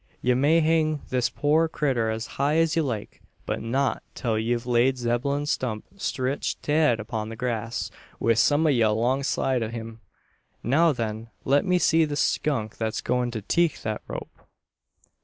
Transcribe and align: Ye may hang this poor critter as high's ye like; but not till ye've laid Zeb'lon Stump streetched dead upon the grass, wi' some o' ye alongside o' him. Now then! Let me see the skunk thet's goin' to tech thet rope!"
Ye 0.23 0.33
may 0.33 0.61
hang 0.61 1.03
this 1.09 1.29
poor 1.29 1.67
critter 1.67 2.09
as 2.09 2.25
high's 2.41 2.75
ye 2.75 2.81
like; 2.81 3.21
but 3.45 3.61
not 3.61 4.01
till 4.15 4.35
ye've 4.35 4.65
laid 4.65 4.97
Zeb'lon 4.97 5.45
Stump 5.45 5.85
streetched 5.95 6.55
dead 6.63 6.99
upon 6.99 7.29
the 7.29 7.35
grass, 7.35 7.91
wi' 8.19 8.33
some 8.33 8.65
o' 8.65 8.69
ye 8.69 8.81
alongside 8.81 9.61
o' 9.61 9.69
him. 9.69 9.99
Now 10.63 10.91
then! 10.91 11.29
Let 11.45 11.65
me 11.65 11.77
see 11.77 12.05
the 12.05 12.15
skunk 12.15 12.77
thet's 12.77 13.01
goin' 13.01 13.29
to 13.29 13.43
tech 13.43 13.73
thet 13.73 14.01
rope!" 14.07 14.39